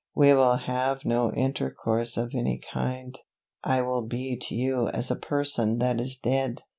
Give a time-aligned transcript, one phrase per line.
[0.15, 3.15] We will have no intercourse of any kind.
[3.63, 6.63] I will be to you as a person that is dead."